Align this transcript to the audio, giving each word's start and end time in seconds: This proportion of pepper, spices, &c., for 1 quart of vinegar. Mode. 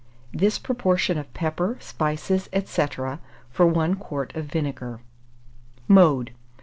This 0.33 0.57
proportion 0.57 1.19
of 1.19 1.31
pepper, 1.35 1.77
spices, 1.79 2.49
&c., 2.51 2.85
for 3.51 3.65
1 3.67 3.95
quart 3.97 4.35
of 4.35 4.45
vinegar. 4.45 4.99
Mode. 5.87 6.31